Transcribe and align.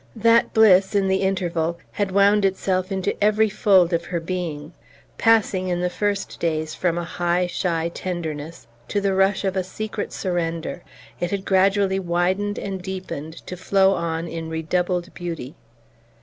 That 0.15 0.51
bliss, 0.55 0.95
in 0.95 1.07
the 1.09 1.17
interval, 1.17 1.77
had 1.91 2.09
wound 2.09 2.43
itself 2.43 2.91
into 2.91 3.15
every 3.23 3.49
fold 3.49 3.93
of 3.93 4.05
her 4.05 4.19
being. 4.19 4.73
Passing, 5.19 5.67
in 5.67 5.81
the 5.81 5.91
first 5.91 6.39
days, 6.39 6.73
from 6.73 6.97
a 6.97 7.03
high 7.03 7.45
shy 7.45 7.91
tenderness 7.93 8.65
to 8.87 8.99
the 8.99 9.13
rush 9.13 9.45
of 9.45 9.55
a 9.55 9.63
secret 9.63 10.11
surrender, 10.11 10.81
it 11.19 11.29
had 11.29 11.45
gradually 11.45 11.99
widened 11.99 12.57
and 12.57 12.81
deepened, 12.81 13.45
to 13.45 13.55
flow 13.55 13.93
on 13.93 14.27
in 14.27 14.49
redoubled 14.49 15.13
beauty. 15.13 15.53